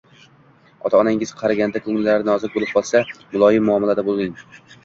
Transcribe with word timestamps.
Ota-onangiz 0.89 1.33
qariganda 1.41 1.83
ko‘ngillari 1.89 2.27
nozik 2.31 2.57
bo‘lib 2.57 2.73
qolsa, 2.73 3.05
muloyim 3.37 3.69
muomalada 3.71 4.09
bo‘ling. 4.09 4.35